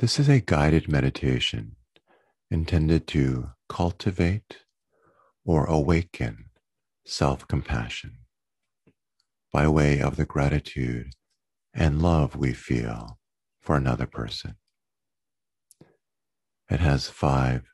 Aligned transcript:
This 0.00 0.18
is 0.18 0.30
a 0.30 0.40
guided 0.40 0.88
meditation 0.88 1.76
intended 2.50 3.06
to 3.08 3.50
cultivate 3.68 4.60
or 5.44 5.66
awaken 5.66 6.46
self 7.04 7.46
compassion 7.46 8.20
by 9.52 9.68
way 9.68 10.00
of 10.00 10.16
the 10.16 10.24
gratitude 10.24 11.10
and 11.74 12.00
love 12.00 12.34
we 12.34 12.54
feel 12.54 13.18
for 13.60 13.76
another 13.76 14.06
person. 14.06 14.54
It 16.70 16.80
has 16.80 17.10
five 17.10 17.64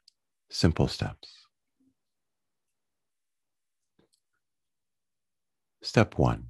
simple 0.50 0.88
steps. 0.88 1.46
Step 5.80 6.18
one 6.18 6.48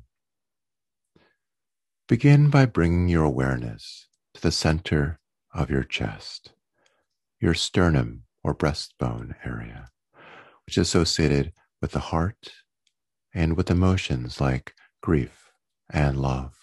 begin 2.09 2.49
by 2.49 2.65
bringing 2.65 3.11
your 3.11 3.25
awareness 3.25 4.07
to 4.33 4.41
the 4.41 4.51
center 4.51 5.21
of 5.57 5.71
your 5.71 5.83
chest, 5.83 6.53
your 7.41 7.55
sternum 7.55 8.23
or 8.45 8.55
breastbone 8.55 9.35
area, 9.45 9.89
which 10.67 10.77
is 10.77 10.89
associated 10.89 11.53
with 11.81 11.93
the 11.93 11.99
heart 11.99 12.53
and 13.35 13.57
with 13.57 13.71
emotions 13.71 14.41
like 14.41 14.75
grief 15.03 15.51
and 15.91 16.21
love. 16.21 16.55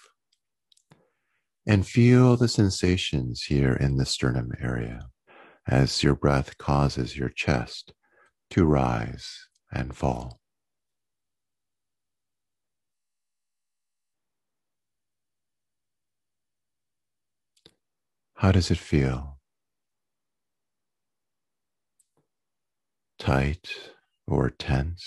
And 1.66 1.88
feel 1.88 2.38
the 2.38 2.48
sensations 2.48 3.44
here 3.44 3.74
in 3.74 3.98
the 3.98 4.06
sternum 4.06 4.52
area 4.62 5.08
as 5.68 6.04
your 6.04 6.16
breath 6.16 6.58
causes 6.58 7.18
your 7.18 7.30
chest 7.30 7.94
to 8.52 8.66
rise 8.66 9.48
and 9.72 9.96
fall. 9.96 10.43
How 18.44 18.52
does 18.52 18.70
it 18.70 18.78
feel? 18.78 19.40
Tight 23.18 23.70
or 24.28 24.50
tense? 24.50 25.06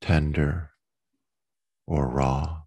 Tender 0.00 0.70
or 1.86 2.08
raw? 2.08 2.62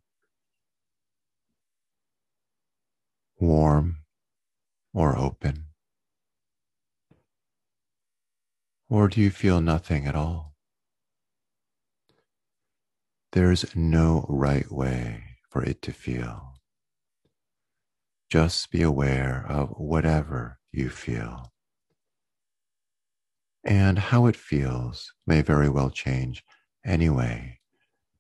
Warm 3.40 4.04
or 4.94 5.18
open? 5.18 5.70
Or 8.90 9.08
do 9.08 9.20
you 9.20 9.32
feel 9.32 9.60
nothing 9.60 10.06
at 10.06 10.14
all? 10.14 10.54
There's 13.32 13.76
no 13.76 14.28
right 14.30 14.72
way 14.72 15.24
for 15.50 15.64
it 15.64 15.82
to 15.82 15.92
feel. 15.92 16.59
Just 18.30 18.70
be 18.70 18.84
aware 18.84 19.44
of 19.50 19.70
whatever 19.70 20.60
you 20.72 20.90
feel. 20.90 21.52
And 23.64 23.98
how 23.98 24.28
it 24.28 24.36
feels 24.36 25.12
may 25.26 25.42
very 25.42 25.68
well 25.68 25.90
change 25.90 26.44
anyway 26.86 27.60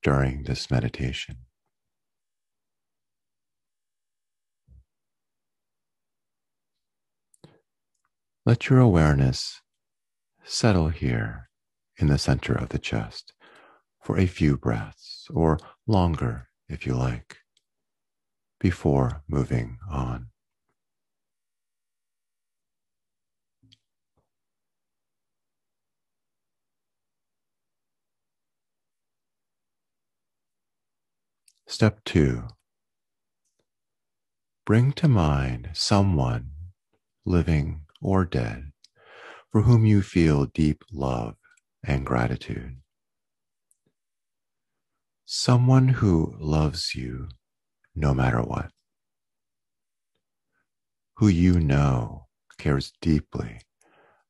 during 0.01 0.43
this 0.43 0.71
meditation. 0.71 1.37
Let 8.45 8.67
your 8.67 8.79
awareness 8.79 9.61
settle 10.43 10.89
here 10.89 11.49
in 11.97 12.07
the 12.07 12.17
center 12.17 12.53
of 12.53 12.69
the 12.69 12.79
chest 12.79 13.33
for 14.01 14.17
a 14.17 14.25
few 14.25 14.57
breaths 14.57 15.27
or 15.31 15.59
longer 15.85 16.47
if 16.67 16.87
you 16.87 16.95
like 16.95 17.37
before 18.59 19.23
moving 19.27 19.77
on. 19.89 20.27
Step 31.67 32.03
two, 32.03 32.47
bring 34.65 34.91
to 34.91 35.07
mind 35.07 35.69
someone 35.73 36.49
living 37.25 37.81
or 38.01 38.25
dead 38.25 38.71
for 39.51 39.61
whom 39.61 39.85
you 39.85 40.01
feel 40.01 40.45
deep 40.45 40.83
love 40.91 41.35
and 41.83 42.05
gratitude. 42.05 42.77
Someone 45.25 45.89
who 45.89 46.35
loves 46.39 46.95
you 46.95 47.29
no 47.95 48.13
matter 48.13 48.41
what. 48.41 48.71
Who 51.17 51.27
you 51.27 51.59
know 51.59 52.27
cares 52.57 52.93
deeply 53.01 53.59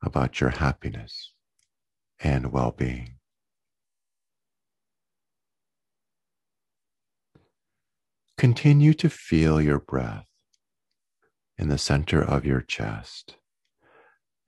about 0.02 0.40
your 0.40 0.52
happiness 0.52 1.34
and 2.19 2.52
well 2.52 2.72
being. 2.72 3.16
Continue 8.38 8.94
to 8.94 9.09
feel 9.09 9.62
your 9.62 9.80
breath 9.80 10.28
in 11.58 11.68
the 11.68 11.78
center 11.78 12.24
of 12.24 12.46
your 12.46 12.62
chest 12.62 13.36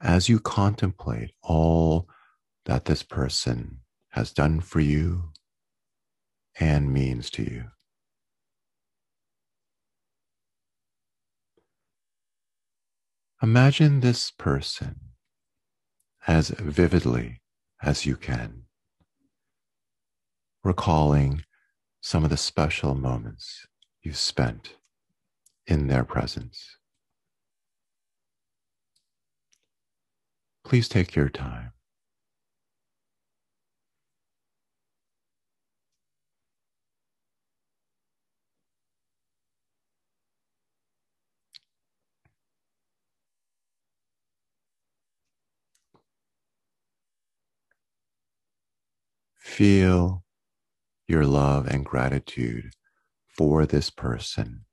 as 0.02 0.30
you 0.30 0.40
contemplate 0.40 1.32
all 1.44 2.08
that 2.66 2.86
this 2.86 3.04
person 3.04 3.80
has 4.10 4.32
done 4.32 4.62
for 4.62 4.80
you 4.80 5.32
and 6.60 6.94
means 6.94 7.30
to 7.32 7.44
you. 7.44 7.66
Imagine 13.44 14.02
this 14.02 14.30
person 14.30 15.00
as 16.28 16.50
vividly 16.50 17.42
as 17.82 18.06
you 18.06 18.16
can, 18.16 18.66
recalling 20.64 21.44
some 22.02 22.24
of 22.24 22.30
the 22.30 22.38
special 22.38 22.94
moments 22.94 23.66
you 24.04 24.14
spent 24.14 24.76
in 25.66 25.88
their 25.88 26.04
presence. 26.04 26.78
Please 30.64 30.88
take 30.88 31.16
your 31.16 31.30
time. 31.30 31.71
Feel 49.52 50.24
your 51.10 51.26
love 51.26 51.68
and 51.68 51.84
gratitude 51.84 52.72
for 53.28 53.66
this 53.66 53.90
person 53.90 54.64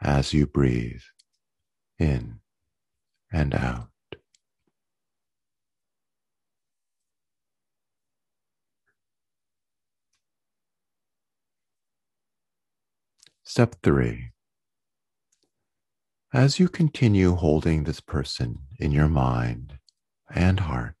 as 0.00 0.32
you 0.32 0.46
breathe 0.46 1.02
in 1.98 2.40
and 3.30 3.54
out. 3.54 3.90
Step 13.44 13.76
three. 13.82 14.30
As 16.32 16.58
you 16.58 16.70
continue 16.70 17.34
holding 17.34 17.84
this 17.84 18.00
person 18.00 18.60
in 18.78 18.92
your 18.92 19.08
mind 19.08 19.78
and 20.34 20.60
heart, 20.60 20.99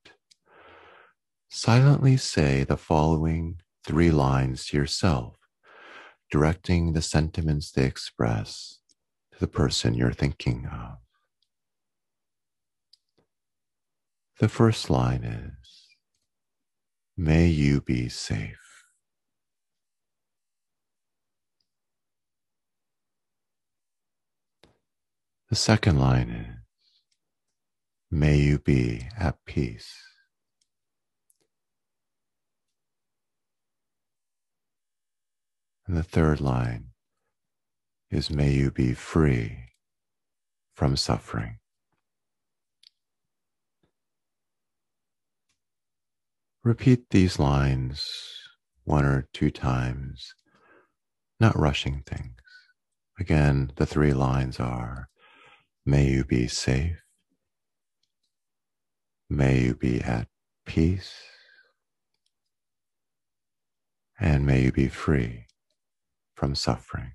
silently 1.50 2.16
say 2.16 2.62
the 2.62 2.76
following 2.76 3.60
three 3.84 4.10
lines 4.10 4.66
to 4.66 4.76
yourself, 4.76 5.36
directing 6.30 6.92
the 6.92 7.02
sentiments 7.02 7.72
they 7.72 7.84
express 7.84 8.78
to 9.32 9.40
the 9.40 9.48
person 9.48 9.94
you're 9.94 10.12
thinking 10.12 10.66
of. 10.66 10.98
The 14.38 14.48
first 14.48 14.88
line 14.88 15.24
is, 15.24 15.56
May 17.16 17.48
you 17.48 17.82
be 17.82 18.08
safe. 18.08 18.56
The 25.50 25.56
second 25.56 25.98
line 25.98 26.30
is, 26.30 26.56
May 28.10 28.36
you 28.36 28.60
be 28.60 29.08
at 29.18 29.44
peace. 29.44 29.92
And 35.90 35.98
the 35.98 36.04
third 36.04 36.40
line 36.40 36.90
is 38.12 38.30
may 38.30 38.52
you 38.52 38.70
be 38.70 38.94
free 38.94 39.70
from 40.72 40.96
suffering. 40.96 41.58
Repeat 46.62 47.10
these 47.10 47.40
lines 47.40 48.08
one 48.84 49.04
or 49.04 49.26
two 49.32 49.50
times, 49.50 50.32
not 51.40 51.58
rushing 51.58 52.04
things. 52.06 52.38
Again, 53.18 53.72
the 53.74 53.84
three 53.84 54.12
lines 54.12 54.60
are 54.60 55.08
May 55.84 56.08
you 56.08 56.24
be 56.24 56.46
safe. 56.46 57.02
May 59.28 59.62
you 59.62 59.74
be 59.74 60.00
at 60.00 60.28
peace. 60.64 61.14
And 64.20 64.46
may 64.46 64.62
you 64.62 64.70
be 64.70 64.86
free 64.86 65.46
from 66.40 66.54
suffering. 66.54 67.12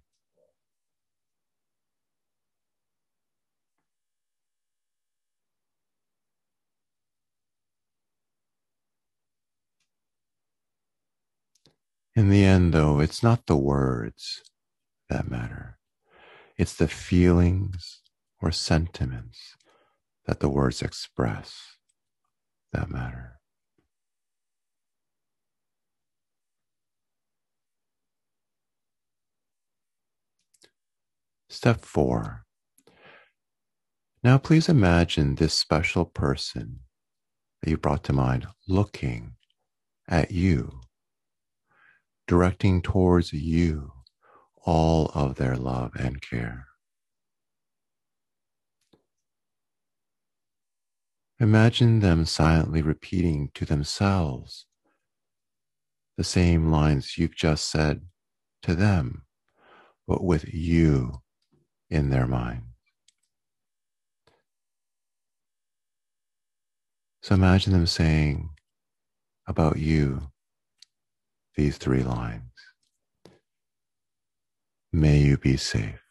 In 12.15 12.29
the 12.29 12.45
end, 12.45 12.71
though, 12.71 12.99
it's 12.99 13.23
not 13.23 13.47
the 13.47 13.57
words 13.57 14.43
that 15.09 15.27
matter. 15.27 15.79
It's 16.55 16.75
the 16.75 16.87
feelings 16.87 18.01
or 18.39 18.51
sentiments 18.51 19.55
that 20.27 20.39
the 20.39 20.49
words 20.49 20.83
express 20.83 21.77
that 22.71 22.91
matter. 22.91 23.34
Step 31.55 31.79
four. 31.79 32.43
Now, 34.21 34.37
please 34.37 34.67
imagine 34.67 35.35
this 35.35 35.53
special 35.53 36.03
person 36.03 36.81
that 37.61 37.69
you 37.69 37.77
brought 37.77 38.03
to 38.03 38.13
mind 38.13 38.45
looking 38.67 39.35
at 40.05 40.31
you 40.31 40.81
directing 42.27 42.81
towards 42.81 43.31
you 43.31 43.93
all 44.65 45.09
of 45.15 45.35
their 45.35 45.55
love 45.55 45.93
and 45.97 46.21
care. 46.21 46.67
Imagine 51.39 52.01
them 52.01 52.25
silently 52.25 52.81
repeating 52.81 53.49
to 53.53 53.63
themselves 53.63 54.65
the 56.17 56.25
same 56.25 56.69
lines 56.69 57.17
you've 57.17 57.35
just 57.35 57.71
said 57.71 58.01
to 58.61 58.75
them, 58.75 59.23
but 60.05 60.21
with 60.21 60.53
you 60.53 61.21
in 61.89 62.09
their 62.09 62.27
mind. 62.27 62.63
So 67.21 67.35
imagine 67.35 67.73
them 67.73 67.87
saying 67.87 68.49
about 69.47 69.77
you 69.77 70.29
these 71.55 71.77
three 71.77 72.03
lines. 72.03 72.41
May 74.91 75.19
you 75.19 75.37
be 75.37 75.57
safe. 75.57 76.01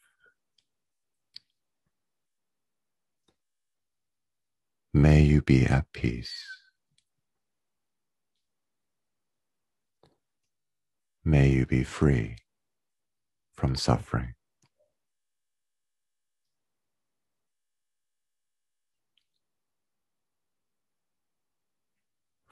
May 4.92 5.22
you 5.22 5.42
be 5.42 5.66
at 5.66 5.92
peace. 5.92 6.44
May 11.24 11.48
you 11.48 11.66
be 11.66 11.82
free 11.84 12.36
from 13.56 13.76
suffering. 13.76 14.34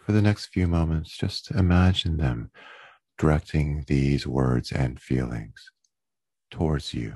For 0.05 0.11
the 0.11 0.23
next 0.23 0.47
few 0.47 0.67
moments, 0.67 1.17
just 1.17 1.53
imagine 1.53 2.17
them 2.17 2.51
directing 3.19 3.85
these 3.87 4.27
words 4.27 4.73
and 4.73 5.01
feelings 5.01 5.71
towards 6.51 6.93
you. 6.93 7.15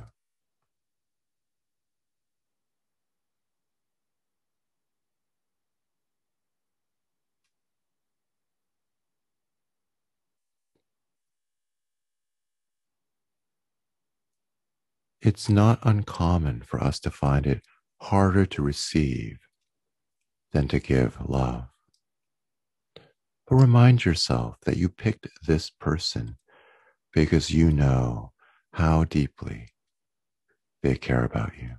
It's 15.21 15.49
not 15.49 15.81
uncommon 15.83 16.63
for 16.63 16.81
us 16.81 17.01
to 17.01 17.11
find 17.11 17.49
it 17.49 17.63
harder 18.01 18.47
to 18.47 18.63
receive 18.63 19.39
than 20.53 20.69
to 20.69 20.79
give 20.79 21.19
love. 21.29 21.76
But 23.49 23.57
remind 23.57 24.05
yourself 24.05 24.57
that 24.65 24.77
you 24.77 24.89
picked 24.89 25.29
this 25.47 25.71
person 25.71 26.37
because 27.13 27.51
you 27.51 27.71
know 27.71 28.33
how 28.73 29.05
deeply 29.05 29.69
they 30.83 30.97
care 30.97 31.25
about 31.25 31.53
you. 31.57 31.77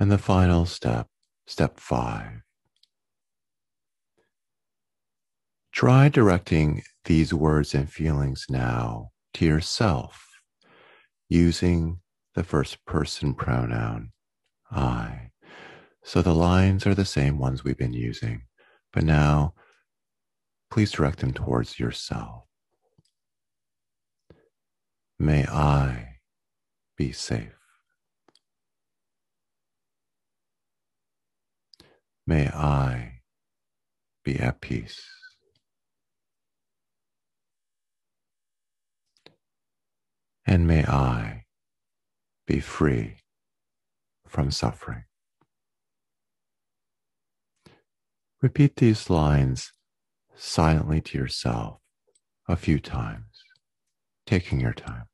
And 0.00 0.10
the 0.10 0.18
final 0.18 0.66
step, 0.66 1.08
step 1.46 1.78
five. 1.78 2.40
Try 5.72 6.08
directing 6.08 6.82
these 7.04 7.34
words 7.34 7.74
and 7.74 7.90
feelings 7.90 8.46
now 8.48 9.10
to 9.34 9.44
yourself 9.44 10.33
using 11.34 11.98
the 12.36 12.44
first 12.44 12.84
person 12.86 13.34
pronoun, 13.34 14.12
I. 14.70 15.30
So 16.04 16.22
the 16.22 16.34
lines 16.34 16.86
are 16.86 16.94
the 16.94 17.04
same 17.04 17.38
ones 17.38 17.64
we've 17.64 17.76
been 17.76 17.92
using, 17.92 18.42
but 18.92 19.02
now 19.02 19.54
please 20.70 20.92
direct 20.92 21.18
them 21.18 21.32
towards 21.32 21.78
yourself. 21.78 22.44
May 25.18 25.44
I 25.46 26.18
be 26.96 27.10
safe. 27.10 27.58
May 32.26 32.48
I 32.48 33.20
be 34.24 34.38
at 34.38 34.60
peace. 34.60 35.04
And 40.46 40.66
may 40.66 40.84
I 40.84 41.44
be 42.46 42.60
free 42.60 43.16
from 44.26 44.50
suffering. 44.50 45.04
Repeat 48.42 48.76
these 48.76 49.08
lines 49.08 49.72
silently 50.34 51.00
to 51.00 51.18
yourself 51.18 51.78
a 52.46 52.56
few 52.56 52.78
times, 52.78 53.42
taking 54.26 54.60
your 54.60 54.74
time. 54.74 55.04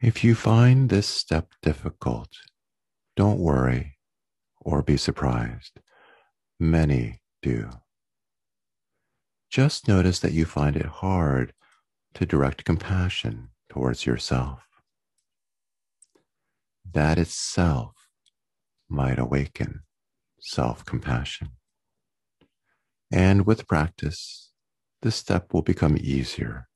If 0.00 0.22
you 0.22 0.34
find 0.34 0.90
this 0.90 1.06
step 1.06 1.52
difficult, 1.62 2.28
don't 3.16 3.38
worry 3.38 3.96
or 4.60 4.82
be 4.82 4.98
surprised. 4.98 5.80
Many 6.60 7.22
do. 7.40 7.70
Just 9.50 9.88
notice 9.88 10.18
that 10.18 10.34
you 10.34 10.44
find 10.44 10.76
it 10.76 10.84
hard 10.84 11.54
to 12.12 12.26
direct 12.26 12.64
compassion 12.64 13.48
towards 13.70 14.04
yourself. 14.04 14.66
That 16.92 17.16
itself 17.16 17.94
might 18.90 19.18
awaken 19.18 19.80
self 20.38 20.84
compassion. 20.84 21.52
And 23.10 23.46
with 23.46 23.66
practice, 23.66 24.52
this 25.00 25.16
step 25.16 25.54
will 25.54 25.62
become 25.62 25.96
easier 25.98 26.68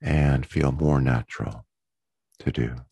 and 0.00 0.46
feel 0.46 0.70
more 0.70 1.00
natural 1.00 1.65
to 2.40 2.52
do. 2.52 2.85